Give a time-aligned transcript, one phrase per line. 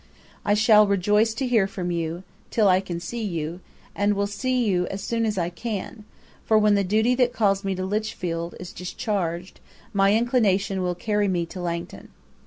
[0.43, 3.59] I shall rejoice to hear from you, till I can see you,
[3.95, 6.05] and will see you as soon as I can;
[6.43, 9.59] for when the duty that calls me to Lichfield is discharged,
[9.93, 12.07] my inclination will carry me to Langton.